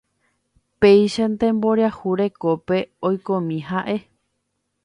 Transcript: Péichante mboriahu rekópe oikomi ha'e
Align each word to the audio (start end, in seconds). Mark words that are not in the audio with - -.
Péichante 0.83 1.45
mboriahu 1.57 2.09
rekópe 2.21 2.77
oikomi 3.09 3.59
ha'e 3.69 3.97